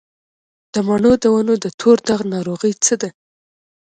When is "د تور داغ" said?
1.63-2.21